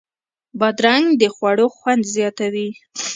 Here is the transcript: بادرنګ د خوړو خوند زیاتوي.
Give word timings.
بادرنګ 0.59 1.05
د 1.21 1.23
خوړو 1.35 1.67
خوند 1.75 2.03
زیاتوي. 2.15 2.69